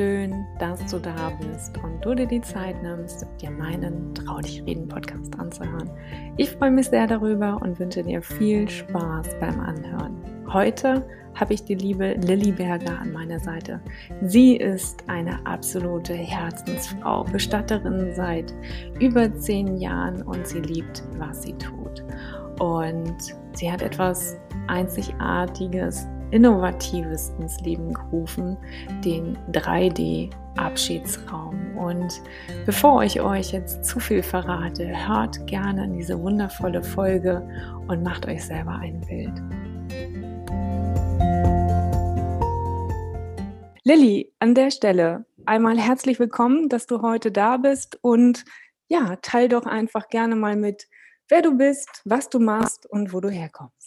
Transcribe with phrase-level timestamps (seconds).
[0.00, 4.64] schön, dass du da bist und du dir die Zeit nimmst, dir meinen Trau dich
[4.64, 5.90] reden Podcast anzuhören.
[6.38, 10.16] Ich freue mich sehr darüber und wünsche dir viel Spaß beim Anhören.
[10.50, 13.78] Heute habe ich die liebe Lilly Berger an meiner Seite.
[14.22, 18.54] Sie ist eine absolute Herzensfrau, Bestatterin seit
[19.00, 22.02] über zehn Jahren und sie liebt, was sie tut.
[22.58, 28.56] Und sie hat etwas Einzigartiges Innovatives ins Leben gerufen,
[29.04, 31.76] den 3D-Abschiedsraum.
[31.76, 32.22] Und
[32.66, 37.46] bevor ich euch jetzt zu viel verrate, hört gerne in diese wundervolle Folge
[37.88, 39.32] und macht euch selber ein Bild.
[43.84, 48.44] Lilly, an der Stelle einmal herzlich willkommen, dass du heute da bist und
[48.88, 50.86] ja, teil doch einfach gerne mal mit,
[51.28, 53.79] wer du bist, was du machst und wo du herkommst.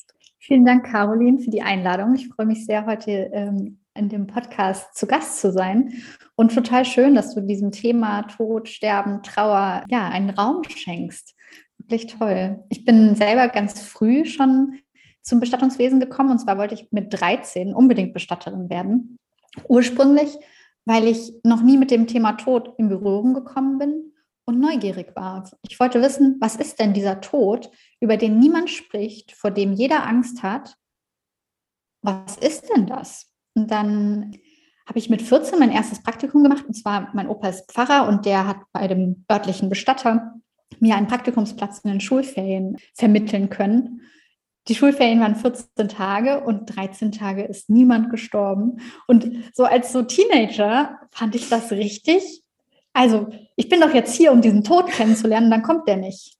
[0.46, 2.16] Vielen Dank, Caroline, für die Einladung.
[2.16, 5.94] Ich freue mich sehr, heute ähm, in dem Podcast zu Gast zu sein.
[6.36, 11.34] Und total schön, dass du diesem Thema Tod, Sterben, Trauer ja einen Raum schenkst.
[11.78, 12.62] Wirklich toll.
[12.68, 14.80] Ich bin selber ganz früh schon
[15.22, 16.32] zum Bestattungswesen gekommen.
[16.32, 19.18] Und zwar wollte ich mit 13 unbedingt Bestatterin werden.
[19.70, 20.36] Ursprünglich,
[20.84, 24.13] weil ich noch nie mit dem Thema Tod in Berührung gekommen bin
[24.46, 25.50] und neugierig war.
[25.62, 30.06] Ich wollte wissen, was ist denn dieser Tod, über den niemand spricht, vor dem jeder
[30.06, 30.76] Angst hat?
[32.02, 33.32] Was ist denn das?
[33.56, 34.38] Und dann
[34.86, 36.66] habe ich mit 14 mein erstes Praktikum gemacht.
[36.68, 40.34] Und zwar, mein Opa ist Pfarrer und der hat bei dem örtlichen Bestatter
[40.80, 44.02] mir einen Praktikumsplatz in den Schulferien vermitteln können.
[44.68, 48.80] Die Schulferien waren 14 Tage und 13 Tage ist niemand gestorben.
[49.08, 52.43] Und so als so Teenager fand ich das richtig
[52.94, 56.38] also ich bin doch jetzt hier, um diesen Tod kennenzulernen, dann kommt der nicht.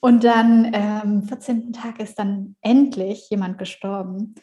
[0.00, 1.72] Und dann am ähm, 14.
[1.72, 4.34] Tag ist dann endlich jemand gestorben.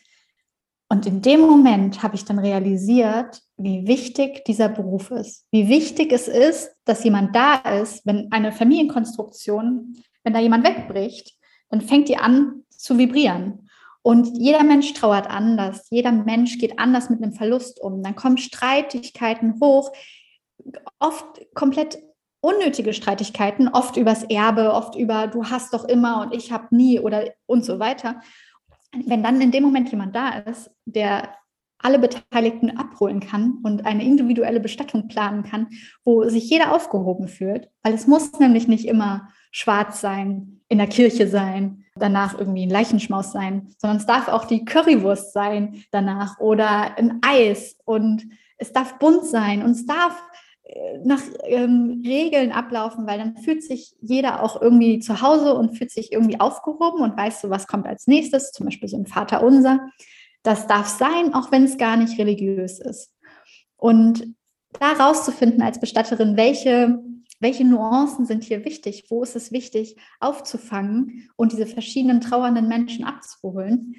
[0.89, 5.47] Und in dem Moment habe ich dann realisiert, wie wichtig dieser Beruf ist.
[5.51, 11.35] Wie wichtig es ist, dass jemand da ist, wenn eine Familienkonstruktion, wenn da jemand wegbricht,
[11.69, 13.69] dann fängt die an zu vibrieren.
[14.03, 15.87] Und jeder Mensch trauert anders.
[15.89, 18.03] Jeder Mensch geht anders mit einem Verlust um.
[18.03, 19.91] Dann kommen Streitigkeiten hoch
[20.99, 21.99] oft komplett
[22.41, 26.99] unnötige Streitigkeiten, oft übers Erbe, oft über du hast doch immer und ich habe nie
[26.99, 28.21] oder und so weiter.
[29.05, 31.35] Wenn dann in dem Moment jemand da ist, der
[31.79, 35.67] alle Beteiligten abholen kann und eine individuelle Bestattung planen kann,
[36.03, 40.87] wo sich jeder aufgehoben fühlt, weil es muss nämlich nicht immer schwarz sein, in der
[40.87, 46.39] Kirche sein, danach irgendwie ein Leichenschmaus sein, sondern es darf auch die Currywurst sein danach
[46.39, 48.23] oder ein Eis und
[48.57, 50.21] es darf bunt sein und es darf
[51.03, 55.91] nach ähm, Regeln ablaufen, weil dann fühlt sich jeder auch irgendwie zu Hause und fühlt
[55.91, 59.43] sich irgendwie aufgehoben und weiß so, was kommt als nächstes, zum Beispiel so ein Vater
[59.43, 59.87] unser.
[60.41, 63.13] Das darf sein, auch wenn es gar nicht religiös ist.
[63.77, 64.35] Und
[64.79, 66.99] da rauszufinden als Bestatterin, welche,
[67.39, 73.05] welche Nuancen sind hier wichtig, wo ist es wichtig aufzufangen und diese verschiedenen trauernden Menschen
[73.05, 73.97] abzuholen,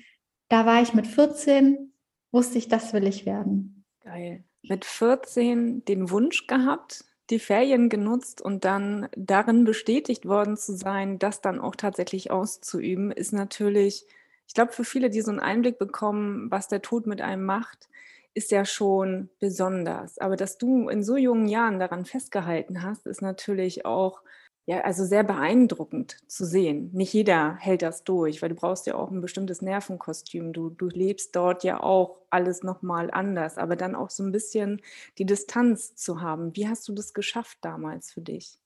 [0.48, 1.92] da war ich mit 14,
[2.32, 3.84] wusste ich, das will ich werden.
[4.00, 10.76] Geil mit 14 den Wunsch gehabt, die Ferien genutzt und dann darin bestätigt worden zu
[10.76, 14.06] sein, das dann auch tatsächlich auszuüben, ist natürlich,
[14.46, 17.88] ich glaube, für viele, die so einen Einblick bekommen, was der Tod mit einem macht,
[18.34, 20.18] ist ja schon besonders.
[20.18, 24.20] Aber dass du in so jungen Jahren daran festgehalten hast, ist natürlich auch
[24.68, 26.90] ja, also sehr beeindruckend zu sehen.
[26.92, 30.52] Nicht jeder hält das durch, weil du brauchst ja auch ein bestimmtes Nervenkostüm.
[30.52, 34.82] Du, du lebst dort ja auch alles nochmal anders, aber dann auch so ein bisschen
[35.18, 36.56] die Distanz zu haben.
[36.56, 38.58] Wie hast du das geschafft damals für dich?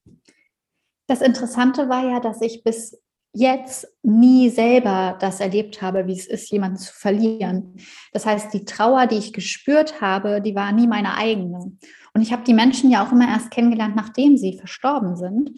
[1.07, 2.99] Das Interessante war ja, dass ich bis
[3.33, 7.75] jetzt nie selber das erlebt habe, wie es ist, jemanden zu verlieren.
[8.11, 11.77] Das heißt, die Trauer, die ich gespürt habe, die war nie meine eigene.
[12.13, 15.51] Und ich habe die Menschen ja auch immer erst kennengelernt, nachdem sie verstorben sind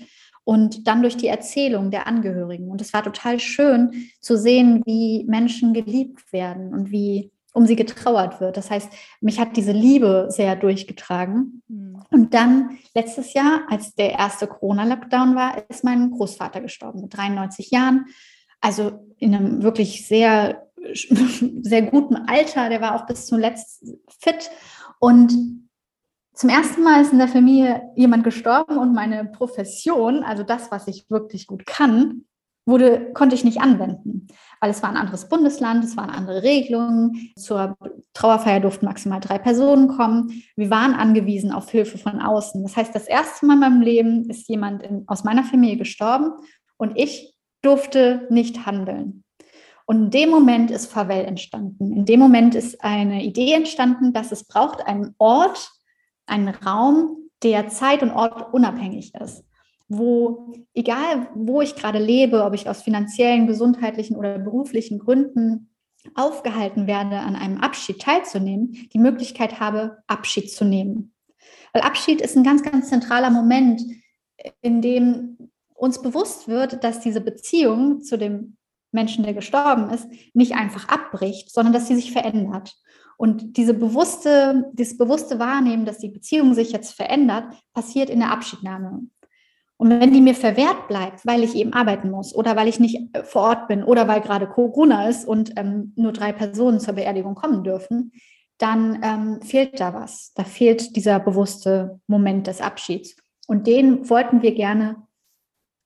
[0.43, 2.69] und dann durch die Erzählung der Angehörigen.
[2.69, 7.75] Und es war total schön zu sehen, wie Menschen geliebt werden und wie um sie
[7.75, 8.57] getrauert wird.
[8.57, 8.90] Das heißt,
[9.22, 11.61] mich hat diese Liebe sehr durchgetragen.
[11.67, 12.03] Mhm.
[12.09, 17.69] Und dann letztes Jahr, als der erste Corona-Lockdown war, ist mein Großvater gestorben mit 93
[17.72, 18.05] Jahren.
[18.59, 20.67] Also in einem wirklich sehr,
[21.61, 22.69] sehr guten Alter.
[22.69, 23.85] Der war auch bis zuletzt
[24.19, 24.49] fit.
[24.99, 25.62] Und
[26.34, 30.88] zum ersten Mal ist in der Familie jemand gestorben und meine Profession, also das, was
[30.88, 32.26] ich wirklich gut kann,
[32.66, 34.28] wurde, konnte ich nicht anwenden,
[34.62, 37.34] weil es war ein anderes Bundesland, es waren andere Regelungen.
[37.38, 37.76] Zur
[38.14, 40.44] Trauerfeier durften maximal drei Personen kommen.
[40.56, 42.64] Wir waren angewiesen auf Hilfe von außen.
[42.64, 46.32] Das heißt, das erste Mal in meinem Leben ist jemand in, aus meiner Familie gestorben
[46.78, 49.24] und ich durfte nicht handeln.
[49.85, 51.91] Und in dem Moment ist Favel entstanden.
[51.91, 55.70] In dem Moment ist eine Idee entstanden, dass es braucht einen Ort,
[56.34, 59.44] ein Raum, der zeit- und ortunabhängig ist,
[59.88, 65.70] wo, egal wo ich gerade lebe, ob ich aus finanziellen, gesundheitlichen oder beruflichen Gründen
[66.16, 71.14] aufgehalten werde, an einem Abschied teilzunehmen, die Möglichkeit habe, Abschied zu nehmen.
[71.72, 73.82] Weil Abschied ist ein ganz, ganz zentraler Moment,
[74.62, 75.38] in dem
[75.76, 78.58] uns bewusst wird, dass diese Beziehung zu dem
[78.93, 82.75] Menschen, der gestorben ist, nicht einfach abbricht, sondern dass sie sich verändert.
[83.17, 88.31] Und diese bewusste, dieses bewusste Wahrnehmen, dass die Beziehung sich jetzt verändert, passiert in der
[88.31, 89.07] Abschiednahme.
[89.78, 93.16] Und wenn die mir verwehrt bleibt, weil ich eben arbeiten muss oder weil ich nicht
[93.16, 96.93] äh, vor Ort bin oder weil gerade Corona ist und ähm, nur drei Personen zur
[96.93, 98.13] Beerdigung kommen dürfen,
[98.57, 100.31] dann ähm, fehlt da was.
[100.35, 103.16] Da fehlt dieser bewusste Moment des Abschieds.
[103.47, 105.03] Und den wollten wir gerne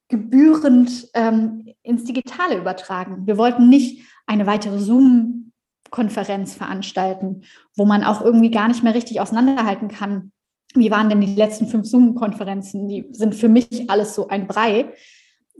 [0.10, 3.28] gebührend ähm, ins Digitale übertragen.
[3.28, 7.44] Wir wollten nicht eine weitere Zoom-Konferenz veranstalten,
[7.76, 10.32] wo man auch irgendwie gar nicht mehr richtig auseinanderhalten kann,
[10.74, 12.88] wie waren denn die letzten fünf Zoom-Konferenzen?
[12.88, 14.94] Die sind für mich alles so ein Brei.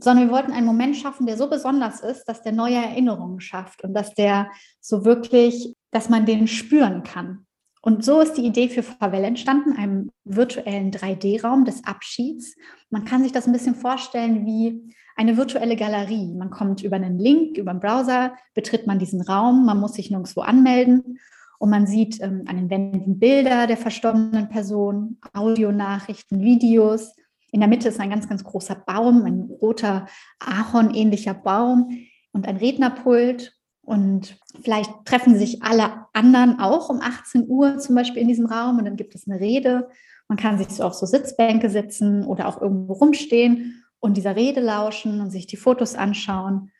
[0.00, 3.82] Sondern wir wollten einen Moment schaffen, der so besonders ist, dass der neue Erinnerungen schafft
[3.82, 4.48] und dass der
[4.80, 7.47] so wirklich, dass man den spüren kann.
[7.82, 12.56] Und so ist die Idee für Favell entstanden, einem virtuellen 3D-Raum des Abschieds.
[12.90, 16.34] Man kann sich das ein bisschen vorstellen wie eine virtuelle Galerie.
[16.34, 20.10] Man kommt über einen Link, über den Browser, betritt man diesen Raum, man muss sich
[20.10, 21.18] nirgendwo anmelden
[21.58, 27.14] und man sieht ähm, an den Wänden Bilder der verstorbenen Person, Audionachrichten, Videos.
[27.50, 30.06] In der Mitte ist ein ganz, ganz großer Baum, ein roter
[30.38, 31.90] Ahorn-ähnlicher Baum
[32.32, 33.57] und ein Rednerpult.
[33.88, 38.76] Und vielleicht treffen sich alle anderen auch um 18 Uhr zum Beispiel in diesem Raum
[38.76, 39.88] und dann gibt es eine Rede.
[40.28, 44.60] Man kann sich so auf so Sitzbänke sitzen oder auch irgendwo rumstehen und dieser Rede
[44.60, 46.70] lauschen und sich die Fotos anschauen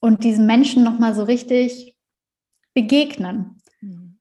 [0.00, 1.96] und diesen Menschen nochmal so richtig
[2.74, 3.62] begegnen.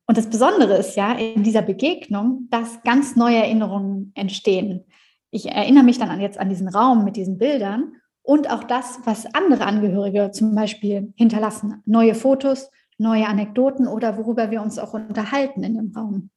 [0.05, 4.85] Und das Besondere ist ja in dieser Begegnung, dass ganz neue Erinnerungen entstehen.
[5.31, 7.93] Ich erinnere mich dann an jetzt an diesen Raum mit diesen Bildern
[8.29, 11.81] und auch das, was andere Angehörige zum Beispiel hinterlassen.
[11.87, 16.29] Neue Fotos, neue Anekdoten oder worüber wir uns auch unterhalten in dem Raum.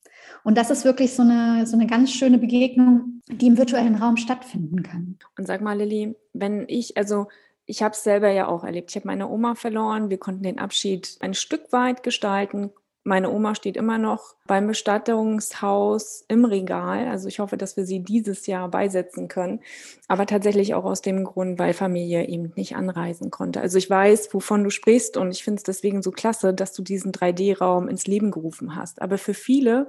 [0.43, 4.17] Und das ist wirklich so eine, so eine ganz schöne Begegnung, die im virtuellen Raum
[4.17, 5.19] stattfinden kann.
[5.37, 7.27] Und sag mal, Lilly, wenn ich, also
[7.67, 8.89] ich habe es selber ja auch erlebt.
[8.89, 10.09] Ich habe meine Oma verloren.
[10.09, 12.71] Wir konnten den Abschied ein Stück weit gestalten,
[13.05, 17.09] meine Oma steht immer noch beim Bestattungshaus im Regal.
[17.09, 19.61] Also ich hoffe, dass wir sie dieses Jahr beisetzen können.
[20.07, 23.61] Aber tatsächlich auch aus dem Grund, weil Familie eben nicht anreisen konnte.
[23.61, 26.83] Also ich weiß, wovon du sprichst und ich finde es deswegen so klasse, dass du
[26.83, 29.03] diesen 3D-Raum ins Leben gerufen hast.
[29.03, 29.89] Aber für viele,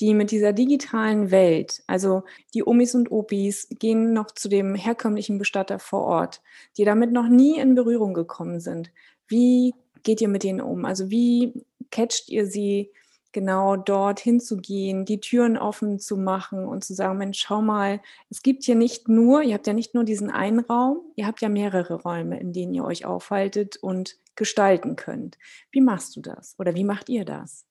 [0.00, 2.22] die mit dieser digitalen Welt, also
[2.54, 6.40] die Omis und Opis, gehen noch zu dem herkömmlichen Bestatter vor Ort,
[6.78, 8.90] die damit noch nie in Berührung gekommen sind.
[9.28, 10.84] Wie geht ihr mit denen um?
[10.84, 11.52] Also wie
[11.90, 12.92] catcht ihr sie,
[13.36, 18.00] genau dort hinzugehen, die Türen offen zu machen und zu sagen, Mensch, schau mal,
[18.30, 21.42] es gibt hier nicht nur, ihr habt ja nicht nur diesen einen Raum, ihr habt
[21.42, 25.36] ja mehrere Räume, in denen ihr euch aufhaltet und gestalten könnt.
[25.70, 27.66] Wie machst du das oder wie macht ihr das?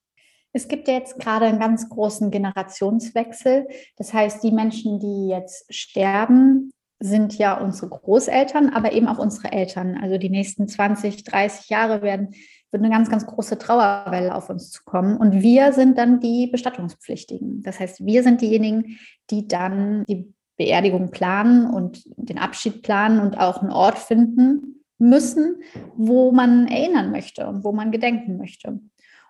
[0.52, 3.66] Es gibt ja jetzt gerade einen ganz großen Generationswechsel.
[3.96, 9.52] Das heißt, die Menschen, die jetzt sterben, sind ja unsere Großeltern, aber eben auch unsere
[9.52, 9.98] Eltern.
[10.00, 12.34] Also die nächsten 20, 30 Jahre werden
[12.76, 15.16] wird eine ganz, ganz große Trauerwelle auf uns zukommen.
[15.16, 17.62] Und wir sind dann die Bestattungspflichtigen.
[17.62, 18.98] Das heißt, wir sind diejenigen,
[19.30, 25.56] die dann die Beerdigung planen und den Abschied planen und auch einen Ort finden müssen,
[25.96, 28.80] wo man erinnern möchte und wo man gedenken möchte.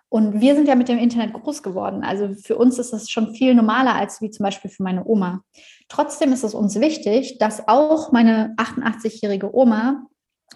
[0.09, 2.03] Und wir sind ja mit dem Internet groß geworden.
[2.03, 5.41] Also für uns ist es schon viel normaler als wie zum Beispiel für meine Oma.
[5.89, 10.05] Trotzdem ist es uns wichtig, dass auch meine 88-jährige Oma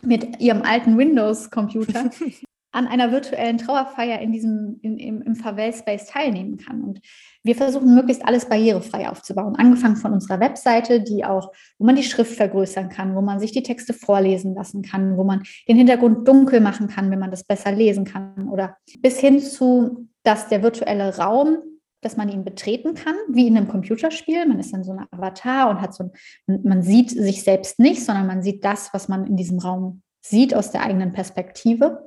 [0.02, 2.10] mit ihrem alten Windows-Computer
[2.72, 6.82] an einer virtuellen Trauerfeier in diesem, in, im, im Favel-Space teilnehmen kann.
[6.82, 7.02] Und
[7.44, 12.04] wir versuchen möglichst alles barrierefrei aufzubauen, angefangen von unserer Webseite, die auch, wo man die
[12.04, 16.28] Schrift vergrößern kann, wo man sich die Texte vorlesen lassen kann, wo man den Hintergrund
[16.28, 20.64] dunkel machen kann, wenn man das besser lesen kann, oder bis hin zu, dass der
[20.64, 21.58] virtuelle Raum
[22.04, 24.48] dass man ihn betreten kann, wie in einem Computerspiel.
[24.48, 26.06] Man ist dann so ein Avatar und hat so
[26.48, 30.02] ein, man sieht sich selbst nicht, sondern man sieht das, was man in diesem Raum
[30.20, 32.04] sieht aus der eigenen Perspektive.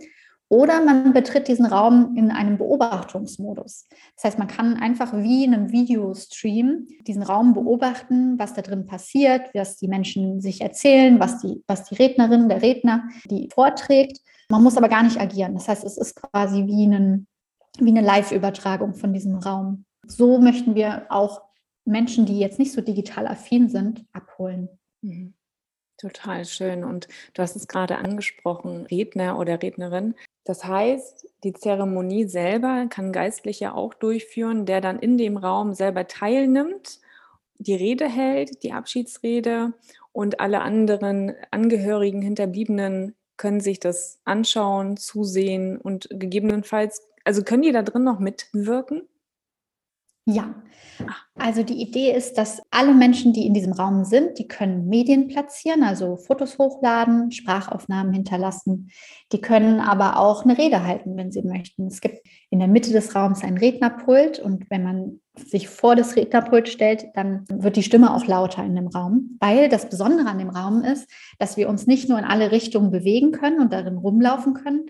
[0.55, 3.89] Oder man betritt diesen Raum in einem Beobachtungsmodus.
[4.15, 8.87] Das heißt, man kann einfach wie in einem Videostream diesen Raum beobachten, was da drin
[8.87, 14.21] passiert, was die Menschen sich erzählen, was die, was die Rednerin, der Redner, die vorträgt.
[14.49, 15.55] Man muss aber gar nicht agieren.
[15.55, 17.27] Das heißt, es ist quasi wie, einen,
[17.81, 19.87] wie eine Live-Übertragung von diesem Raum.
[20.07, 21.43] So möchten wir auch
[21.85, 24.69] Menschen, die jetzt nicht so digital affin sind, abholen.
[25.03, 25.35] Mhm.
[25.97, 26.85] Total schön.
[26.85, 30.15] Und du hast es gerade angesprochen, Redner oder Rednerin.
[30.45, 36.07] Das heißt, die Zeremonie selber kann Geistlicher auch durchführen, der dann in dem Raum selber
[36.07, 37.01] teilnimmt,
[37.59, 39.73] die Rede hält, die Abschiedsrede
[40.13, 47.73] und alle anderen Angehörigen, Hinterbliebenen können sich das anschauen, zusehen und gegebenenfalls, also können die
[47.73, 49.03] da drin noch mitwirken?
[50.27, 50.55] Ja,
[51.35, 55.29] also die Idee ist, dass alle Menschen, die in diesem Raum sind, die können Medien
[55.29, 58.91] platzieren, also Fotos hochladen, Sprachaufnahmen hinterlassen.
[59.33, 61.89] Die können aber auch eine Rede halten, wenn sie möchten.
[61.89, 66.17] Es gibt in der Mitte des Raums ein Rednerpult und wenn man sich vor das
[66.17, 70.39] Rednerpult stellt, dann wird die Stimme auch lauter in dem Raum, weil das Besondere an
[70.39, 73.99] dem Raum ist, dass wir uns nicht nur in alle Richtungen bewegen können und darin
[73.99, 74.87] rumlaufen können,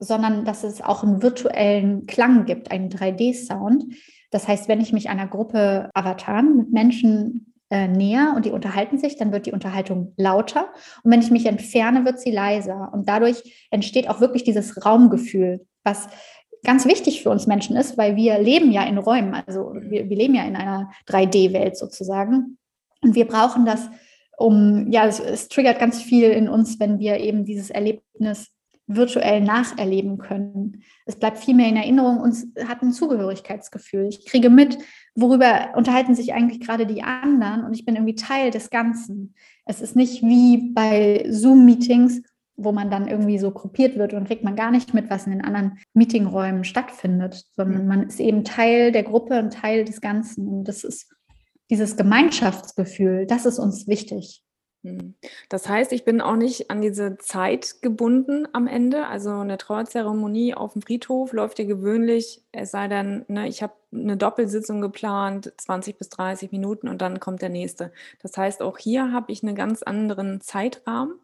[0.00, 3.84] sondern dass es auch einen virtuellen Klang gibt, einen 3D-Sound
[4.32, 8.98] das heißt, wenn ich mich einer Gruppe Avataren mit Menschen äh, näher und die unterhalten
[8.98, 10.68] sich, dann wird die Unterhaltung lauter.
[11.02, 12.90] Und wenn ich mich entferne, wird sie leiser.
[12.92, 16.08] Und dadurch entsteht auch wirklich dieses Raumgefühl, was
[16.64, 19.34] ganz wichtig für uns Menschen ist, weil wir leben ja in Räumen.
[19.34, 22.56] Also wir, wir leben ja in einer 3D-Welt sozusagen.
[23.02, 23.90] Und wir brauchen das,
[24.38, 28.51] um, ja, es, es triggert ganz viel in uns, wenn wir eben dieses Erlebnis
[28.86, 30.82] virtuell nacherleben können.
[31.06, 32.36] Es bleibt viel mehr in Erinnerung und
[32.66, 34.08] hat ein Zugehörigkeitsgefühl.
[34.08, 34.78] Ich kriege mit,
[35.14, 39.34] worüber unterhalten sich eigentlich gerade die anderen und ich bin irgendwie Teil des Ganzen.
[39.64, 42.22] Es ist nicht wie bei Zoom-Meetings,
[42.56, 45.32] wo man dann irgendwie so gruppiert wird und kriegt man gar nicht mit, was in
[45.32, 50.48] den anderen Meetingräumen stattfindet, sondern man ist eben Teil der Gruppe und Teil des Ganzen.
[50.48, 51.10] Und das ist
[51.70, 54.42] dieses Gemeinschaftsgefühl, das ist uns wichtig.
[54.84, 55.14] Hm.
[55.48, 59.06] Das heißt, ich bin auch nicht an diese Zeit gebunden am Ende.
[59.06, 63.74] Also eine Trauerzeremonie auf dem Friedhof läuft ja gewöhnlich, es sei denn, ne, ich habe
[63.92, 67.92] eine Doppelsitzung geplant, 20 bis 30 Minuten und dann kommt der nächste.
[68.22, 71.14] Das heißt, auch hier habe ich einen ganz anderen Zeitrahmen.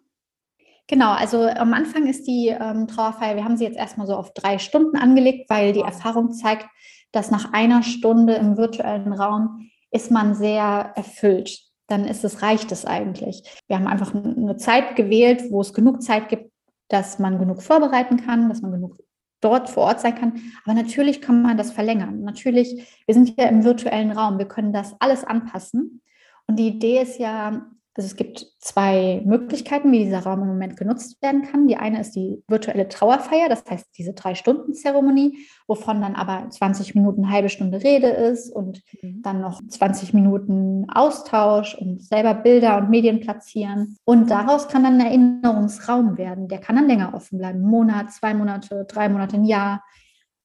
[0.87, 4.33] Genau, also am Anfang ist die ähm, Trauerfeier, wir haben sie jetzt erstmal so auf
[4.33, 6.67] drei Stunden angelegt, weil die Erfahrung zeigt,
[7.13, 12.71] dass nach einer Stunde im virtuellen Raum ist man sehr erfüllt dann ist es, reicht
[12.71, 13.43] es eigentlich.
[13.67, 16.53] Wir haben einfach eine Zeit gewählt, wo es genug Zeit gibt,
[16.89, 18.99] dass man genug vorbereiten kann, dass man genug
[19.41, 20.41] dort vor Ort sein kann.
[20.65, 22.23] Aber natürlich kann man das verlängern.
[22.23, 26.03] Natürlich, wir sind hier im virtuellen Raum, wir können das alles anpassen.
[26.47, 27.67] Und die Idee ist ja,
[28.05, 31.67] es gibt zwei Möglichkeiten, wie dieser Raum im Moment genutzt werden kann.
[31.67, 37.25] Die eine ist die virtuelle Trauerfeier, das heißt diese Drei-Stunden-Zeremonie, wovon dann aber 20 Minuten,
[37.25, 39.23] eine halbe Stunde Rede ist und mhm.
[39.23, 43.97] dann noch 20 Minuten Austausch und selber Bilder und Medien platzieren.
[44.05, 46.49] Und daraus kann dann ein Erinnerungsraum werden.
[46.49, 49.83] Der kann dann länger offen bleiben, einen Monat, zwei Monate, drei Monate, ein Jahr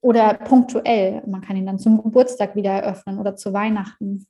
[0.01, 1.23] oder punktuell.
[1.25, 4.27] Man kann ihn dann zum Geburtstag wieder eröffnen oder zu Weihnachten.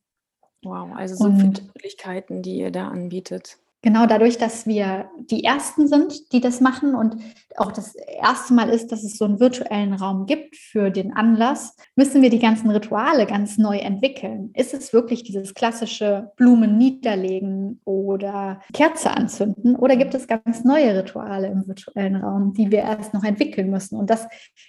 [0.63, 3.57] Wow, also so viele Möglichkeiten, die ihr da anbietet.
[3.83, 7.17] Genau dadurch, dass wir die Ersten sind, die das machen und
[7.57, 11.75] auch das erste Mal ist, dass es so einen virtuellen Raum gibt für den Anlass,
[11.97, 14.51] müssen wir die ganzen Rituale ganz neu entwickeln.
[14.53, 20.99] Ist es wirklich dieses klassische Blumen niederlegen oder Kerze anzünden oder gibt es ganz neue
[20.99, 23.97] Rituale im virtuellen Raum, die wir erst noch entwickeln müssen?
[23.97, 24.25] Und das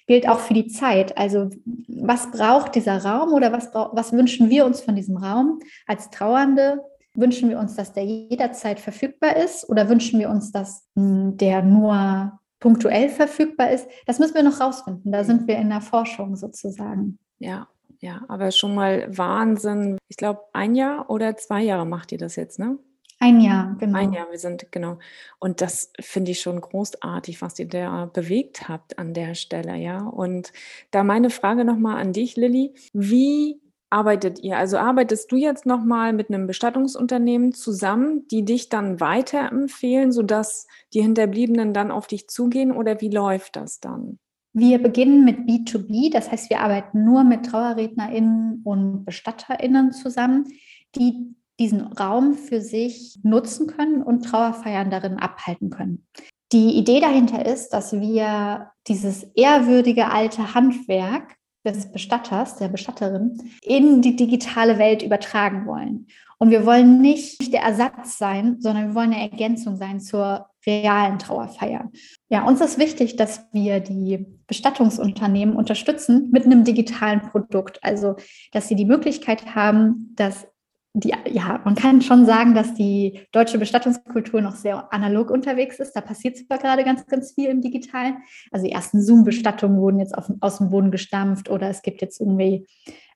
[0.09, 1.17] gilt auch für die Zeit.
[1.17, 1.51] Also
[1.87, 6.81] was braucht dieser Raum oder was, was wünschen wir uns von diesem Raum als Trauernde?
[7.15, 11.63] Wünschen wir uns, dass der jederzeit verfügbar ist oder wünschen wir uns, dass hm, der
[11.63, 13.87] nur punktuell verfügbar ist?
[14.07, 15.13] Das müssen wir noch rausfinden.
[15.13, 17.19] Da sind wir in der Forschung sozusagen.
[17.39, 17.69] Ja,
[18.01, 19.97] ja, aber schon mal Wahnsinn.
[20.09, 22.79] Ich glaube, ein Jahr oder zwei Jahre macht ihr das jetzt, ne?
[23.21, 23.99] Ein Jahr, genau.
[23.99, 24.99] Ein Jahr, wir sind, genau.
[25.39, 30.07] Und das finde ich schon großartig, was ihr da bewegt habt an der Stelle, ja.
[30.07, 30.53] Und
[30.91, 32.75] da meine Frage nochmal an dich, Lilly.
[32.93, 33.61] Wie
[33.91, 34.57] arbeitet ihr?
[34.57, 41.03] Also arbeitest du jetzt nochmal mit einem Bestattungsunternehmen zusammen, die dich dann weiterempfehlen, sodass die
[41.03, 44.19] Hinterbliebenen dann auf dich zugehen oder wie läuft das dann?
[44.53, 50.47] Wir beginnen mit B2B, das heißt, wir arbeiten nur mit TrauerrednerInnen und BestatterInnen zusammen,
[50.95, 56.07] die diesen Raum für sich nutzen können und Trauerfeiern darin abhalten können.
[56.53, 61.37] Die Idee dahinter ist, dass wir dieses ehrwürdige alte Handwerk
[61.73, 66.07] des Bestatters, der Bestatterin, in die digitale Welt übertragen wollen.
[66.39, 71.19] Und wir wollen nicht der Ersatz sein, sondern wir wollen eine Ergänzung sein zur realen
[71.19, 71.91] Trauerfeier.
[72.29, 77.83] Ja, uns ist wichtig, dass wir die Bestattungsunternehmen unterstützen mit einem digitalen Produkt.
[77.83, 78.17] Also,
[78.53, 80.47] dass sie die Möglichkeit haben, dass
[80.97, 85.93] die, ja, man kann schon sagen, dass die deutsche Bestattungskultur noch sehr analog unterwegs ist.
[85.93, 88.19] Da passiert zwar gerade ganz, ganz viel im Digitalen.
[88.53, 92.21] Also die ersten Zoom-Bestattungen wurden jetzt auf, aus dem Boden gestampft oder es gibt jetzt
[92.21, 92.69] irgendwie,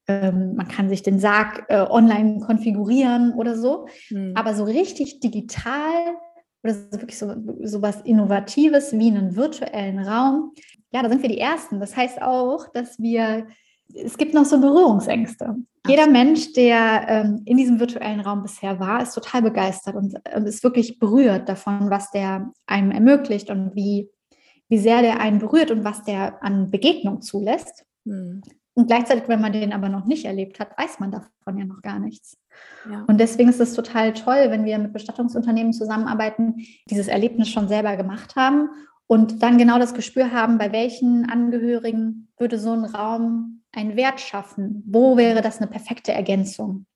[0.09, 3.87] ähm, man kann sich den Sarg äh, online konfigurieren oder so.
[4.11, 4.33] Mhm.
[4.35, 6.17] Aber so richtig digital
[6.65, 7.33] oder so wirklich so,
[7.63, 10.53] so was Innovatives wie einen virtuellen Raum.
[10.91, 11.79] Ja, da sind wir die Ersten.
[11.79, 13.47] Das heißt auch, dass wir,
[13.95, 15.55] es gibt noch so Berührungsängste.
[15.89, 20.47] Jeder Mensch, der ähm, in diesem virtuellen Raum bisher war, ist total begeistert und, und
[20.47, 24.11] ist wirklich berührt davon, was der einem ermöglicht und wie,
[24.69, 27.85] wie sehr der einen berührt und was der an Begegnung zulässt.
[28.05, 28.43] Hm.
[28.75, 31.83] Und gleichzeitig, wenn man den aber noch nicht erlebt hat, weiß man davon ja noch
[31.83, 32.37] gar nichts.
[32.89, 33.05] Ja.
[33.09, 37.97] Und deswegen ist es total toll, wenn wir mit Bestattungsunternehmen zusammenarbeiten, dieses Erlebnis schon selber
[37.97, 38.69] gemacht haben
[39.09, 44.21] und dann genau das Gespür haben, bei welchen Angehörigen würde so ein Raum einen Wert
[44.21, 44.85] schaffen?
[44.87, 46.87] Wo wäre das eine perfekte Ergänzung?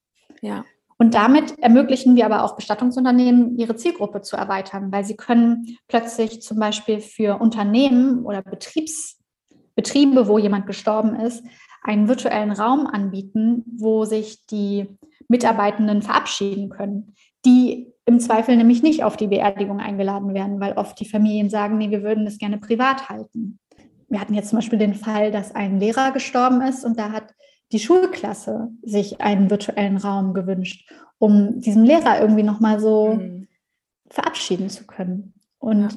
[0.42, 0.64] Ja.
[0.98, 6.42] Und damit ermöglichen wir aber auch Bestattungsunternehmen, ihre Zielgruppe zu erweitern, weil sie können plötzlich
[6.42, 11.42] zum Beispiel für Unternehmen oder Betriebsbetriebe, wo jemand gestorben ist,
[11.82, 14.86] einen virtuellen Raum anbieten, wo sich die
[15.32, 20.98] Mitarbeitenden verabschieden können, die im Zweifel nämlich nicht auf die Beerdigung eingeladen werden, weil oft
[21.00, 23.58] die Familien sagen, nee, wir würden das gerne privat halten.
[24.08, 27.34] Wir hatten jetzt zum Beispiel den Fall, dass ein Lehrer gestorben ist und da hat
[27.72, 33.48] die Schulklasse sich einen virtuellen Raum gewünscht, um diesen Lehrer irgendwie nochmal so mhm.
[34.10, 35.34] verabschieden zu können.
[35.58, 35.88] Und ja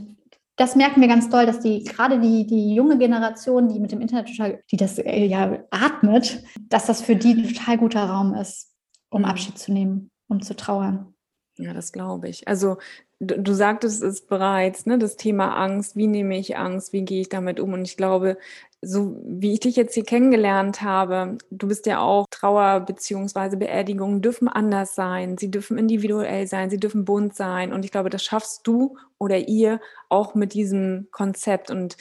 [0.55, 4.01] das merken wir ganz doll, dass die gerade die, die junge Generation, die mit dem
[4.01, 8.33] Internet total, die das äh, ja atmet, dass das für die ein total guter Raum
[8.33, 8.73] ist,
[9.09, 9.25] um mhm.
[9.25, 11.13] Abschied zu nehmen, um zu trauern.
[11.57, 12.47] Ja, das glaube ich.
[12.47, 12.77] Also
[13.19, 17.21] du, du sagtest es bereits, ne, das Thema Angst, wie nehme ich Angst, wie gehe
[17.21, 17.73] ich damit um?
[17.73, 18.37] Und ich glaube,
[18.81, 24.21] so wie ich dich jetzt hier kennengelernt habe, du bist ja auch Trauer beziehungsweise Beerdigungen
[24.21, 27.73] dürfen anders sein, sie dürfen individuell sein, sie dürfen bunt sein.
[27.73, 31.71] Und ich glaube, das schaffst du oder ihr auch mit diesem Konzept.
[31.71, 31.97] Und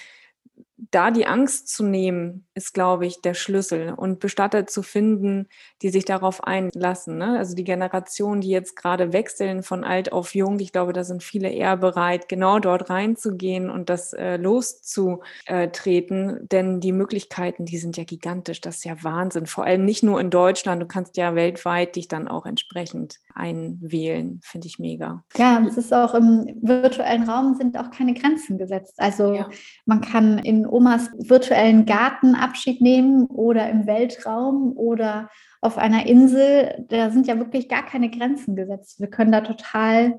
[0.91, 5.49] da die Angst zu nehmen, ist, glaube ich, der Schlüssel und Bestatter zu finden,
[5.83, 7.19] die sich darauf einlassen.
[7.19, 7.39] Ne?
[7.39, 11.23] Also die Generation, die jetzt gerade wechseln von alt auf jung, ich glaube, da sind
[11.23, 17.97] viele eher bereit, genau dort reinzugehen und das äh, loszutreten, denn die Möglichkeiten, die sind
[17.97, 19.47] ja gigantisch, das ist ja Wahnsinn.
[19.47, 24.41] Vor allem nicht nur in Deutschland, du kannst ja weltweit dich dann auch entsprechend einwählen,
[24.43, 25.25] finde ich mega.
[25.37, 28.95] Ja, es ist auch im virtuellen Raum sind auch keine Grenzen gesetzt.
[28.99, 29.49] Also ja.
[29.87, 36.85] man kann in Omas virtuellen Garten Abschied nehmen oder im Weltraum oder auf einer Insel.
[36.89, 38.99] Da sind ja wirklich gar keine Grenzen gesetzt.
[38.99, 40.19] Wir können da total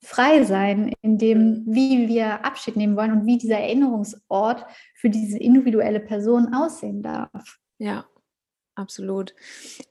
[0.00, 5.38] frei sein in dem, wie wir Abschied nehmen wollen und wie dieser Erinnerungsort für diese
[5.38, 7.58] individuelle Person aussehen darf.
[7.78, 8.04] Ja,
[8.74, 9.32] absolut.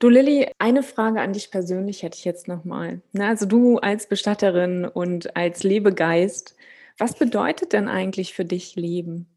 [0.00, 3.00] Du Lilly, eine Frage an dich persönlich hätte ich jetzt nochmal.
[3.18, 6.56] Also du als Bestatterin und als Lebegeist,
[6.98, 9.33] was bedeutet denn eigentlich für dich Leben?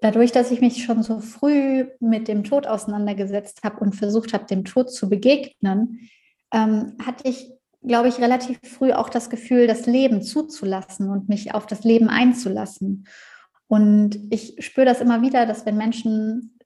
[0.00, 4.44] Dadurch, dass ich mich schon so früh mit dem Tod auseinandergesetzt habe und versucht habe,
[4.46, 6.08] dem Tod zu begegnen,
[6.52, 11.54] ähm, hatte ich, glaube ich, relativ früh auch das Gefühl, das Leben zuzulassen und mich
[11.54, 13.06] auf das Leben einzulassen.
[13.68, 16.58] Und ich spüre das immer wieder, dass wenn Menschen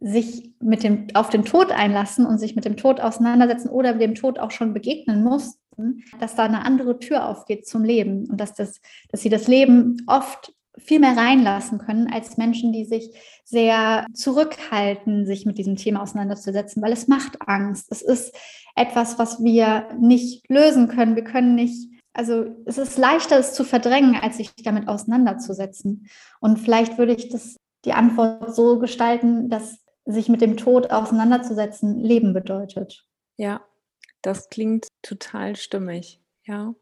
[0.00, 4.14] sich mit dem, auf den Tod einlassen und sich mit dem Tod auseinandersetzen oder dem
[4.14, 8.54] Tod auch schon begegnen mussten, dass da eine andere Tür aufgeht zum Leben und dass,
[8.54, 8.80] das,
[9.10, 13.10] dass sie das Leben oft viel mehr reinlassen können als Menschen, die sich
[13.44, 17.86] sehr zurückhalten, sich mit diesem Thema auseinanderzusetzen, weil es macht Angst.
[17.90, 18.34] Es ist
[18.74, 21.16] etwas, was wir nicht lösen können.
[21.16, 26.08] Wir können nicht, also es ist leichter, es zu verdrängen, als sich damit auseinanderzusetzen.
[26.40, 31.98] Und vielleicht würde ich das die Antwort so gestalten, dass sich mit dem Tod auseinanderzusetzen
[31.98, 33.06] Leben bedeutet.
[33.36, 33.62] Ja,
[34.22, 36.20] das klingt total stimmig.
[36.44, 36.74] Ja.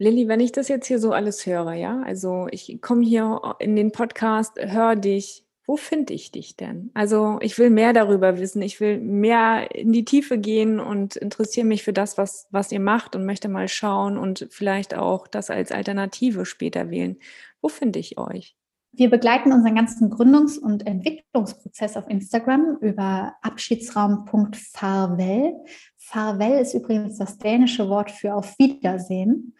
[0.00, 3.76] Lilly, wenn ich das jetzt hier so alles höre, ja, also ich komme hier in
[3.76, 6.90] den Podcast, höre dich, wo finde ich dich denn?
[6.94, 11.66] Also ich will mehr darüber wissen, ich will mehr in die Tiefe gehen und interessiere
[11.66, 15.50] mich für das, was, was ihr macht und möchte mal schauen und vielleicht auch das
[15.50, 17.18] als Alternative später wählen.
[17.60, 18.56] Wo finde ich euch?
[18.92, 25.52] Wir begleiten unseren ganzen Gründungs- und Entwicklungsprozess auf Instagram über abschiedsraum.farwell.
[25.98, 29.54] Farwell ist übrigens das dänische Wort für auf Wiedersehen.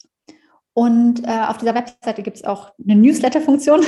[0.73, 3.83] Und äh, auf dieser Webseite gibt es auch eine Newsletter-Funktion,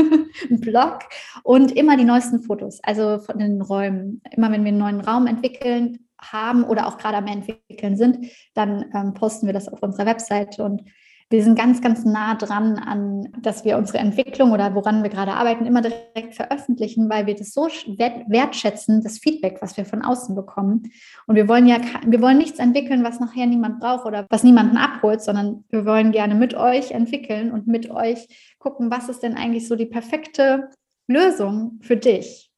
[0.48, 1.00] einen Blog
[1.42, 4.22] und immer die neuesten Fotos, also von den Räumen.
[4.30, 8.86] Immer wenn wir einen neuen Raum entwickeln haben oder auch gerade am entwickeln sind, dann
[8.94, 10.82] ähm, posten wir das auf unserer Webseite und
[11.32, 15.32] wir sind ganz, ganz nah dran an, dass wir unsere Entwicklung oder woran wir gerade
[15.32, 20.36] arbeiten, immer direkt veröffentlichen, weil wir das so wertschätzen, das Feedback, was wir von außen
[20.36, 20.92] bekommen.
[21.26, 24.76] Und wir wollen ja, wir wollen nichts entwickeln, was nachher niemand braucht oder was niemanden
[24.76, 29.34] abholt, sondern wir wollen gerne mit euch entwickeln und mit euch gucken, was ist denn
[29.34, 30.68] eigentlich so die perfekte
[31.08, 32.50] Lösung für dich.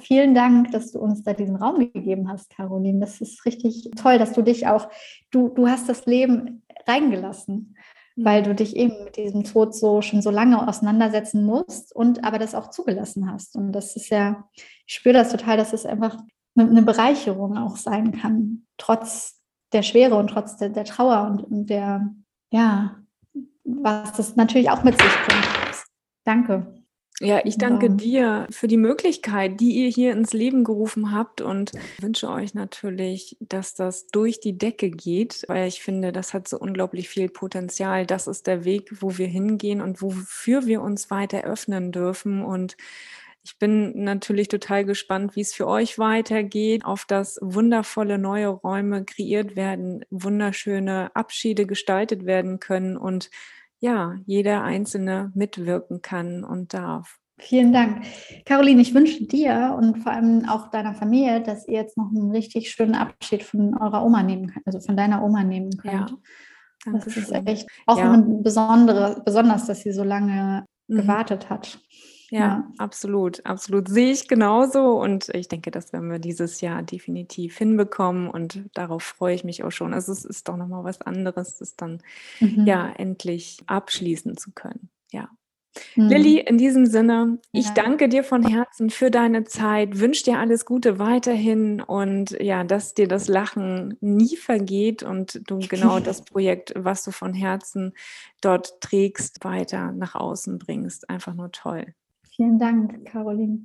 [0.00, 2.98] Vielen Dank, dass du uns da diesen Raum gegeben hast, Caroline.
[2.98, 4.88] Das ist richtig toll, dass du dich auch,
[5.30, 7.76] du, du hast das Leben reingelassen
[8.24, 12.38] weil du dich eben mit diesem Tod so schon so lange auseinandersetzen musst und aber
[12.38, 13.56] das auch zugelassen hast.
[13.56, 14.48] Und das ist ja,
[14.86, 16.18] ich spüre das total, dass es einfach
[16.56, 19.40] eine Bereicherung auch sein kann, trotz
[19.72, 22.10] der Schwere und trotz der, der Trauer und, und der,
[22.50, 22.96] ja,
[23.64, 25.48] was das natürlich auch mit sich bringt.
[26.24, 26.79] Danke.
[27.22, 27.92] Ja, ich danke ja.
[27.92, 33.36] dir für die Möglichkeit, die ihr hier ins Leben gerufen habt und wünsche euch natürlich,
[33.40, 38.06] dass das durch die Decke geht, weil ich finde, das hat so unglaublich viel Potenzial.
[38.06, 42.78] Das ist der Weg, wo wir hingehen und wofür wir uns weiter öffnen dürfen und
[43.42, 49.04] ich bin natürlich total gespannt, wie es für euch weitergeht, auf das wundervolle neue Räume
[49.04, 53.30] kreiert werden, wunderschöne Abschiede gestaltet werden können und
[53.80, 57.16] ja, jeder Einzelne mitwirken kann und darf.
[57.38, 58.02] Vielen Dank.
[58.44, 62.30] Caroline, ich wünsche dir und vor allem auch deiner Familie, dass ihr jetzt noch einen
[62.30, 66.10] richtig schönen Abschied von eurer Oma nehmen könnt, also von deiner Oma nehmen könnt.
[66.84, 68.22] Ja, das ist echt auch ja.
[68.42, 70.96] besondere, besonders, dass sie so lange mhm.
[70.96, 71.80] gewartet hat.
[72.30, 73.88] Ja, ja, absolut, absolut.
[73.88, 75.00] Sehe ich genauso.
[75.00, 78.28] Und ich denke, das werden wir dieses Jahr definitiv hinbekommen.
[78.28, 79.92] Und darauf freue ich mich auch schon.
[79.92, 82.02] Also es ist doch nochmal was anderes, das dann
[82.38, 82.66] mhm.
[82.66, 84.90] ja endlich abschließen zu können.
[85.10, 85.28] Ja.
[85.96, 86.08] Mhm.
[86.08, 87.74] Lilly, in diesem Sinne, ich ja.
[87.74, 92.94] danke dir von Herzen für deine Zeit, wünsche dir alles Gute weiterhin und ja, dass
[92.94, 97.92] dir das Lachen nie vergeht und du genau das Projekt, was du von Herzen
[98.40, 101.08] dort trägst, weiter nach außen bringst.
[101.08, 101.94] Einfach nur toll.
[102.40, 103.58] Vielen Dank, Caroline.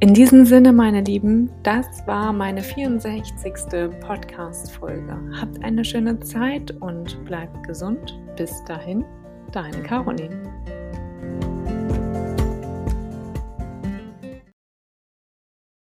[0.00, 3.54] In diesem Sinne, meine Lieben, das war meine 64.
[4.00, 5.16] Podcast-Folge.
[5.40, 8.18] Habt eine schöne Zeit und bleibt gesund.
[8.36, 9.04] Bis dahin,
[9.52, 10.42] deine Caroline.